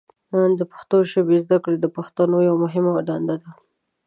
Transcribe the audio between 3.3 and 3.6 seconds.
ده.